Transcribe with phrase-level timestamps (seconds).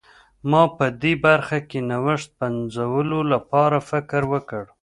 [0.49, 4.63] ما په دې برخه کې نوښت پنځولو لپاره فکر وکړ.